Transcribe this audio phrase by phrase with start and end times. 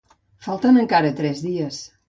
[0.45, 1.83] Falten encara tres dies.